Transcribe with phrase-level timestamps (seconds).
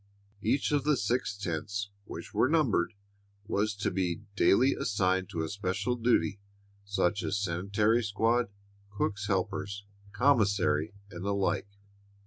[0.41, 2.95] Each of the six tents, which were numbered,
[3.45, 6.39] was to be daily assigned to special duty
[6.83, 8.49] such as sanitary squad,
[8.97, 11.69] cook's helpers, commissary, and the like.